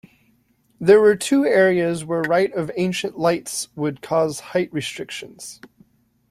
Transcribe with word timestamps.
There 0.79 0.99
were 0.99 1.15
two 1.15 1.45
areas 1.45 2.03
where 2.03 2.21
right 2.23 2.51
of 2.55 2.71
ancient 2.75 3.19
lights 3.19 3.67
would 3.75 4.01
cause 4.01 4.39
height 4.39 4.73
restrictions. 4.73 5.61